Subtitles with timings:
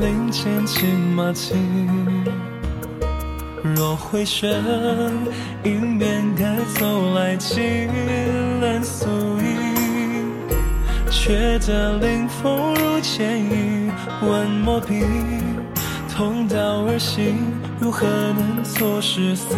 [0.00, 1.54] 林间牵马蹄。
[3.74, 4.62] 若回旋，
[5.64, 6.44] 迎面歌
[6.78, 7.60] 走来，几
[8.60, 9.08] lần 素
[9.40, 9.44] 衣，
[11.10, 13.90] 却得临风如剑意，
[14.22, 15.04] 问墨笔，
[16.14, 17.36] 同道而行，
[17.80, 19.50] 如何能错失三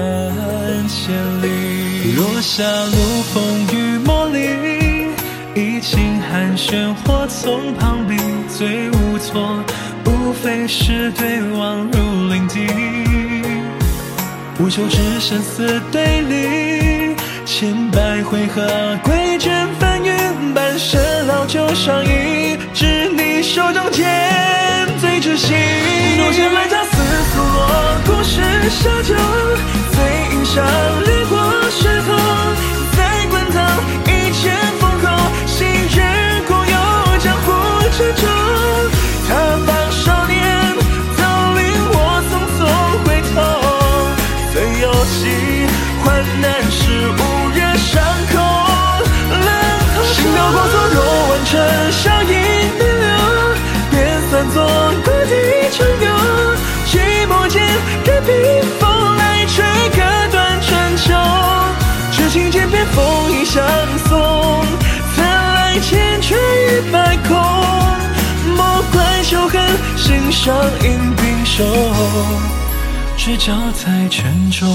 [0.88, 2.14] 千里？
[2.16, 5.12] 若下路风雨磨砺，
[5.54, 8.16] 一襟寒暄或从旁避，
[8.48, 9.62] 最无措，
[10.28, 12.66] 无非是对望如临敌。
[14.58, 18.62] 无休止生死对立，千百回合
[19.02, 24.06] 归卷翻云，半生老酒上意，知你手中剑
[25.00, 25.56] 最知心。
[26.18, 26.90] 若见来家似
[27.32, 29.14] 素落，故事小酒，
[29.94, 30.62] 醉饮上
[31.06, 31.40] 掠过
[31.70, 32.14] 时空，
[32.98, 35.06] 在滚烫一剑封喉，
[35.46, 37.46] 昔日共游江湖
[37.96, 38.27] 之中。
[51.50, 53.08] 若万春，笑饮弥留，
[53.90, 53.96] 便
[54.28, 54.56] 算作
[55.04, 55.32] 故地
[55.72, 56.08] 重游。
[56.86, 56.92] 寂
[57.26, 57.62] 寞间，
[58.04, 58.32] 任笔
[58.78, 59.98] 锋来吹，隔
[60.30, 61.14] 断春秋。
[62.12, 63.64] 痴情渐变风影相
[64.08, 64.64] 送，
[65.16, 67.36] 曾来千锤与百孔。
[68.54, 69.60] 莫怪仇恨，
[69.96, 71.64] 心上因冰手。
[73.16, 74.68] 只脚在沉重。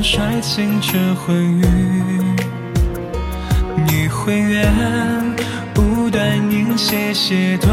[0.00, 1.64] 兰率清这昏雨，
[3.86, 4.72] 你回远，
[5.76, 7.72] 无端音斜斜断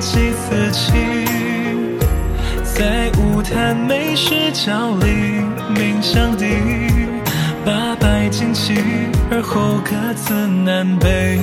[0.00, 1.98] 几次情。
[2.64, 5.42] 在舞坛美食角里
[5.74, 6.46] 鸣响笛，
[7.64, 8.74] 八拜旌旗，
[9.30, 11.38] 而后各自南北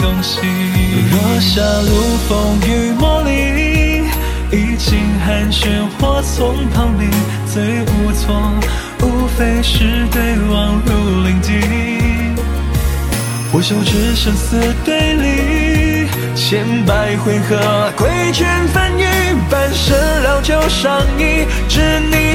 [0.00, 0.40] 东西。
[1.10, 4.04] 若下路风雨磨砺，
[4.50, 7.06] 一襟寒暄或从旁避，
[7.52, 8.34] 最无措，
[9.36, 11.60] 飞逝对望如临敌。
[13.50, 19.04] 不休止生死对立，千百回合归卷翻雨，
[19.50, 19.94] 半生
[20.24, 22.31] 老酒上衣，知你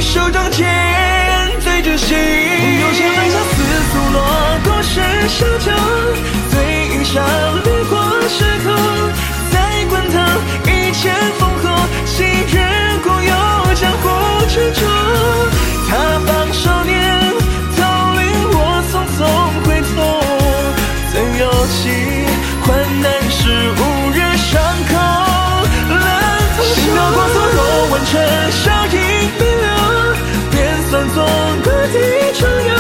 [31.91, 32.71] 地重游。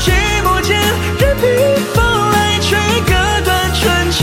[0.00, 0.06] 寂
[0.44, 0.80] 寞间，
[1.18, 1.44] 任凭
[1.94, 3.12] 风来吹，割
[3.44, 4.20] 断春秋。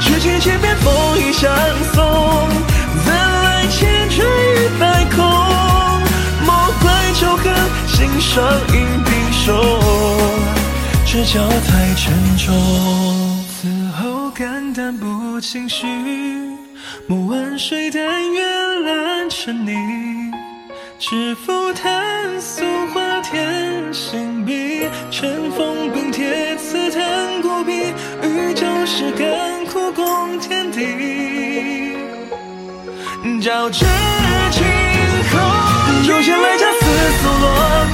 [0.00, 1.50] 痴情千遍风雨相
[1.94, 1.96] 送，
[3.04, 5.24] 怎来千锤与百孔？
[6.44, 6.50] 莫
[6.82, 6.84] 怪
[7.18, 7.44] 仇恨，
[7.86, 9.46] 心上因冰手。
[11.06, 12.52] 只脚太沉重，
[13.48, 13.68] 此
[13.98, 15.86] 后肝胆不情绪，
[17.06, 19.72] 莫问谁但愿揽成泥。
[20.98, 22.62] 知否叹俗
[22.92, 23.00] 话
[28.86, 30.78] 欲旧时甘苦共天地。
[33.42, 33.84] 照至
[34.52, 34.62] 今
[35.32, 35.34] 后，
[36.08, 36.86] 有些来家似
[37.20, 37.44] 素落，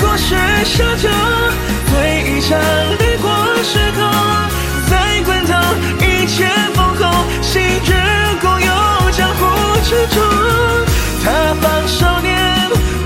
[0.00, 1.09] 故事小酒，
[1.89, 1.93] 醉
[2.29, 2.61] 一场
[2.99, 3.27] 掠过
[3.65, 4.00] 时空，
[4.91, 4.93] 再
[5.25, 5.53] 滚烫
[5.99, 7.00] 一剑封喉，
[7.41, 7.91] 昔日
[8.43, 8.71] 共游
[9.17, 9.41] 江湖
[9.85, 10.23] 之中。
[11.25, 12.31] 他方少年，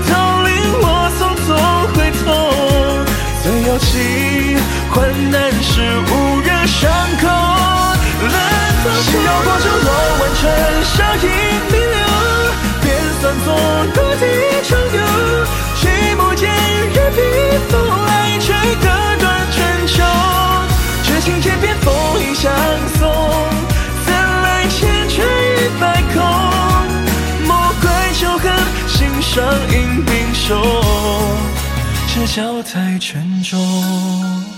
[0.05, 0.11] 早
[0.43, 0.51] 令
[0.81, 0.85] 我
[1.17, 1.49] 匆匆
[1.95, 2.25] 回头。
[3.43, 4.57] 最有期，
[4.91, 4.95] 患
[5.31, 5.81] 难时
[6.11, 6.11] 无
[13.47, 13.55] 便算作
[13.93, 14.25] 故地
[14.67, 14.99] 重游。
[15.79, 15.83] 寂
[16.17, 16.51] 寞间，
[16.93, 17.21] 任笔
[17.69, 18.85] 锋来吹，割
[19.19, 20.03] 断春秋。
[21.03, 22.51] 痴情渐变风影相
[22.99, 23.01] 送，
[24.05, 26.21] 怎来千锤与百孔？
[27.47, 27.85] 莫怪
[28.19, 28.51] 仇恨，
[28.87, 30.61] 心上因冰手，
[32.13, 34.56] 这脚太沉重。